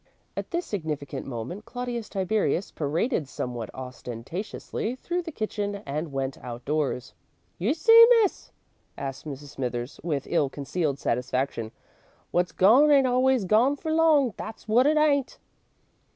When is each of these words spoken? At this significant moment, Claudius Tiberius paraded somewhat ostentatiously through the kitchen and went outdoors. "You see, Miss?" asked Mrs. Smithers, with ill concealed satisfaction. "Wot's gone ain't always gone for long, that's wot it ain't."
At 0.35 0.49
this 0.49 0.65
significant 0.65 1.27
moment, 1.27 1.65
Claudius 1.65 2.09
Tiberius 2.09 2.71
paraded 2.71 3.27
somewhat 3.29 3.69
ostentatiously 3.75 4.95
through 4.95 5.21
the 5.21 5.31
kitchen 5.31 5.75
and 5.85 6.11
went 6.11 6.39
outdoors. 6.43 7.13
"You 7.59 7.75
see, 7.75 8.07
Miss?" 8.23 8.51
asked 8.97 9.25
Mrs. 9.27 9.49
Smithers, 9.49 9.99
with 10.03 10.25
ill 10.27 10.49
concealed 10.49 10.97
satisfaction. 10.97 11.71
"Wot's 12.31 12.51
gone 12.51 12.89
ain't 12.89 13.05
always 13.05 13.45
gone 13.45 13.75
for 13.75 13.93
long, 13.93 14.33
that's 14.37 14.67
wot 14.67 14.87
it 14.87 14.97
ain't." 14.97 15.37